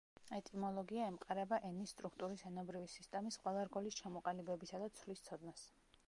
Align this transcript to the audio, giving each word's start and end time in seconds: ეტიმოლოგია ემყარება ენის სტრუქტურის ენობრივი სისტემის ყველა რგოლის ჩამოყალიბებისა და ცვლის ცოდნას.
ეტიმოლოგია 0.35 1.09
ემყარება 1.09 1.59
ენის 1.67 1.91
სტრუქტურის 1.95 2.43
ენობრივი 2.51 2.89
სისტემის 2.93 3.37
ყველა 3.43 3.65
რგოლის 3.67 3.97
ჩამოყალიბებისა 3.99 4.81
და 4.85 4.89
ცვლის 5.01 5.23
ცოდნას. 5.29 5.67